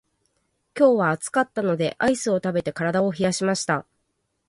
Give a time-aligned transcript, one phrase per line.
[0.75, 3.85] 今日は暑かったのでアイスを食べて体を冷やしました。